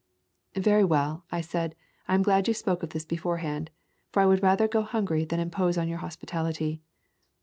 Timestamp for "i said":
1.31-1.75